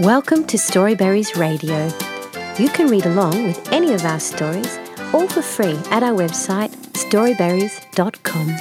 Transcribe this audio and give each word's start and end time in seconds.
Welcome 0.00 0.46
to 0.46 0.56
Storyberries 0.56 1.36
Radio. 1.36 1.90
You 2.58 2.70
can 2.70 2.86
read 2.86 3.04
along 3.04 3.44
with 3.44 3.70
any 3.70 3.92
of 3.92 4.02
our 4.06 4.18
stories, 4.18 4.78
all 5.12 5.28
for 5.28 5.42
free, 5.42 5.78
at 5.90 6.02
our 6.02 6.14
website 6.16 6.70
storyberries.com. 6.94 8.56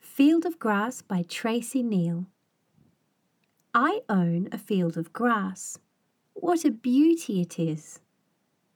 Field 0.00 0.46
of 0.46 0.58
Grass 0.58 1.00
by 1.00 1.22
Tracy 1.22 1.84
Neal. 1.84 2.26
I 3.72 4.00
own 4.08 4.48
a 4.50 4.58
field 4.58 4.96
of 4.96 5.12
grass. 5.12 5.78
What 6.34 6.64
a 6.64 6.72
beauty 6.72 7.40
it 7.40 7.56
is! 7.56 8.00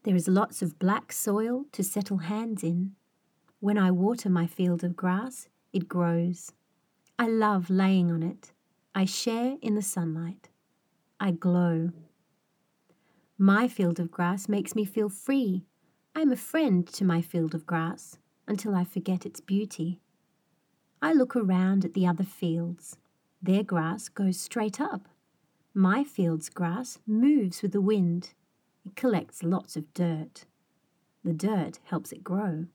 There 0.05 0.17
is 0.17 0.27
lots 0.27 0.63
of 0.63 0.79
black 0.79 1.13
soil 1.13 1.67
to 1.73 1.85
settle 1.85 2.19
hands 2.19 2.65
in. 2.65 2.93
When 3.61 3.79
I 3.79 3.93
water 3.93 4.29
my 4.29 4.49
field 4.49 4.83
of 4.83 4.97
grass, 4.97 5.49
it 5.73 5.89
grows. 5.89 6.53
I 7.19 7.29
love 7.29 7.71
laying 7.71 8.11
on 8.11 8.23
it. 8.23 8.53
I 8.95 9.05
share 9.05 9.57
in 9.63 9.77
the 9.77 9.83
sunlight. 9.83 10.49
I 11.21 11.31
glow. 11.31 11.91
My 13.39 13.69
field 13.69 14.01
of 14.01 14.11
grass 14.11 14.49
makes 14.49 14.75
me 14.75 14.85
feel 14.85 15.09
free. 15.09 15.67
I 16.17 16.21
am 16.21 16.33
a 16.33 16.37
friend 16.37 16.87
to 16.95 17.05
my 17.05 17.23
field 17.23 17.55
of 17.55 17.65
grass 17.65 18.19
until 18.49 18.75
I 18.75 18.83
forget 18.83 19.25
its 19.25 19.41
beauty. 19.41 20.01
I 21.01 21.13
look 21.13 21.37
around 21.37 21.85
at 21.85 21.95
the 21.95 22.09
other 22.09 22.25
fields. 22.25 22.97
Their 23.41 23.63
grass 23.63 24.09
goes 24.09 24.39
straight 24.39 24.81
up. 24.81 25.09
My 25.75 26.03
field's 26.03 26.49
grass 26.49 26.99
moves 27.07 27.63
with 27.63 27.73
the 27.73 27.81
wind. 27.81 28.35
It 28.85 28.97
collects 28.97 29.43
lots 29.43 29.77
of 29.77 29.93
dirt. 29.95 30.47
The 31.25 31.33
dirt 31.33 31.79
helps 31.85 32.13
it 32.13 32.25
grow. 32.25 32.67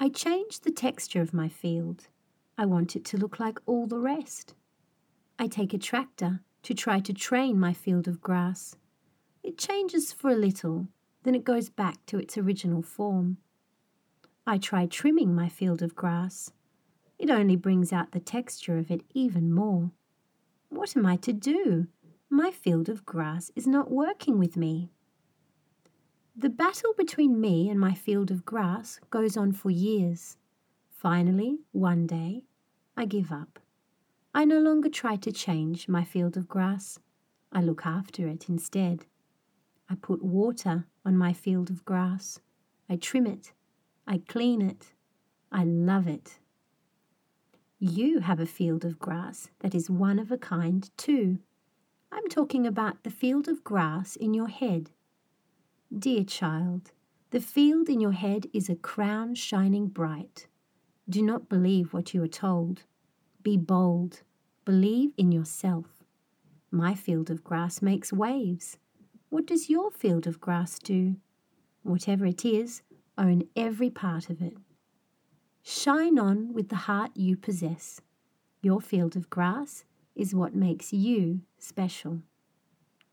I 0.00 0.08
change 0.08 0.60
the 0.60 0.72
texture 0.72 1.20
of 1.20 1.32
my 1.32 1.48
field. 1.48 2.08
I 2.58 2.66
want 2.66 2.96
it 2.96 3.04
to 3.06 3.16
look 3.16 3.38
like 3.38 3.58
all 3.66 3.86
the 3.86 3.98
rest. 3.98 4.54
I 5.38 5.46
take 5.46 5.72
a 5.72 5.78
tractor 5.78 6.40
to 6.62 6.74
try 6.74 7.00
to 7.00 7.12
train 7.12 7.58
my 7.58 7.72
field 7.72 8.08
of 8.08 8.20
grass. 8.20 8.76
It 9.42 9.58
changes 9.58 10.12
for 10.12 10.30
a 10.30 10.36
little, 10.36 10.88
then 11.22 11.34
it 11.34 11.44
goes 11.44 11.68
back 11.68 12.04
to 12.06 12.18
its 12.18 12.38
original 12.38 12.82
form. 12.82 13.38
I 14.46 14.58
try 14.58 14.86
trimming 14.86 15.34
my 15.34 15.48
field 15.48 15.82
of 15.82 15.94
grass. 15.94 16.50
It 17.18 17.30
only 17.30 17.56
brings 17.56 17.92
out 17.92 18.12
the 18.12 18.20
texture 18.20 18.78
of 18.78 18.90
it 18.90 19.02
even 19.14 19.52
more. 19.52 19.90
What 20.68 20.96
am 20.96 21.06
I 21.06 21.16
to 21.16 21.32
do? 21.32 21.86
My 22.34 22.50
field 22.50 22.88
of 22.88 23.06
grass 23.06 23.52
is 23.54 23.64
not 23.64 23.92
working 23.92 24.40
with 24.40 24.56
me. 24.56 24.90
The 26.34 26.48
battle 26.48 26.92
between 26.98 27.40
me 27.40 27.68
and 27.68 27.78
my 27.78 27.94
field 27.94 28.32
of 28.32 28.44
grass 28.44 28.98
goes 29.08 29.36
on 29.36 29.52
for 29.52 29.70
years. 29.70 30.36
Finally, 30.88 31.60
one 31.70 32.08
day, 32.08 32.42
I 32.96 33.04
give 33.04 33.30
up. 33.30 33.60
I 34.34 34.44
no 34.44 34.58
longer 34.58 34.88
try 34.88 35.14
to 35.14 35.30
change 35.30 35.86
my 35.86 36.02
field 36.02 36.36
of 36.36 36.48
grass. 36.48 36.98
I 37.52 37.60
look 37.60 37.86
after 37.86 38.26
it 38.26 38.48
instead. 38.48 39.06
I 39.88 39.94
put 39.94 40.20
water 40.20 40.88
on 41.04 41.16
my 41.16 41.32
field 41.32 41.70
of 41.70 41.84
grass. 41.84 42.40
I 42.90 42.96
trim 42.96 43.28
it. 43.28 43.52
I 44.08 44.18
clean 44.26 44.60
it. 44.60 44.92
I 45.52 45.62
love 45.62 46.08
it. 46.08 46.40
You 47.78 48.18
have 48.18 48.40
a 48.40 48.44
field 48.44 48.84
of 48.84 48.98
grass 48.98 49.50
that 49.60 49.72
is 49.72 49.88
one 49.88 50.18
of 50.18 50.32
a 50.32 50.36
kind 50.36 50.90
too. 50.96 51.38
I'm 52.16 52.28
talking 52.28 52.64
about 52.64 53.02
the 53.02 53.10
field 53.10 53.48
of 53.48 53.64
grass 53.64 54.14
in 54.14 54.34
your 54.34 54.46
head. 54.46 54.92
Dear 55.96 56.22
child, 56.22 56.92
the 57.30 57.40
field 57.40 57.88
in 57.88 58.00
your 58.00 58.12
head 58.12 58.46
is 58.52 58.68
a 58.68 58.76
crown 58.76 59.34
shining 59.34 59.88
bright. 59.88 60.46
Do 61.10 61.22
not 61.22 61.48
believe 61.48 61.92
what 61.92 62.14
you 62.14 62.22
are 62.22 62.28
told. 62.28 62.84
Be 63.42 63.56
bold. 63.56 64.22
Believe 64.64 65.10
in 65.18 65.32
yourself. 65.32 66.04
My 66.70 66.94
field 66.94 67.30
of 67.30 67.42
grass 67.42 67.82
makes 67.82 68.12
waves. 68.12 68.78
What 69.28 69.44
does 69.44 69.68
your 69.68 69.90
field 69.90 70.28
of 70.28 70.40
grass 70.40 70.78
do? 70.78 71.16
Whatever 71.82 72.26
it 72.26 72.44
is, 72.44 72.82
own 73.18 73.42
every 73.56 73.90
part 73.90 74.30
of 74.30 74.40
it. 74.40 74.56
Shine 75.64 76.20
on 76.20 76.52
with 76.52 76.68
the 76.68 76.76
heart 76.86 77.10
you 77.16 77.36
possess. 77.36 78.00
Your 78.62 78.80
field 78.80 79.16
of 79.16 79.28
grass 79.30 79.84
is 80.14 80.34
what 80.34 80.54
makes 80.54 80.92
you 80.92 81.40
special. 81.58 82.20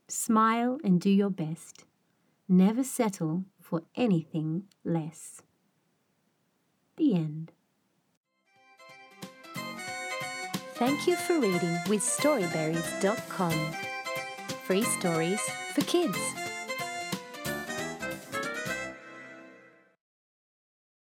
Smile 0.08 0.78
and 0.84 1.00
do 1.00 1.10
your 1.10 1.30
best. 1.30 1.84
Never 2.48 2.84
settle 2.84 3.44
for 3.60 3.82
anything 3.96 4.64
less. 4.84 5.42
The 6.96 7.14
end. 7.14 7.52
Thank 10.74 11.06
you 11.06 11.16
for 11.16 11.34
reading 11.38 11.78
with 11.88 12.00
Storyberries.com. 12.00 13.52
Free 14.64 14.82
stories 14.82 15.40
for 15.74 15.82
kids. 15.82 16.18